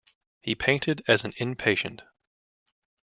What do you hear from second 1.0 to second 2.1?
as an inpatient.